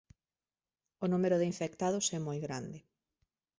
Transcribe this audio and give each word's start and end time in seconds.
O 1.03 1.05
número 1.13 1.35
de 1.37 1.49
infectados 1.51 2.05
é 2.17 2.19
moi 2.27 2.37
grande 2.45 2.79